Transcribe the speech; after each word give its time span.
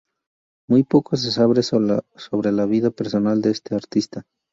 Muy 0.67 0.81
poco 0.83 1.15
se 1.15 1.29
sabe 1.31 1.61
sobre 1.61 2.51
la 2.51 2.65
vida 2.65 2.89
personal 2.89 3.39
de 3.43 3.51
este 3.51 3.75
artista. 3.75 4.23